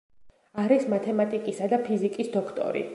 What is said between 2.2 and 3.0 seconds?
დოქტორი.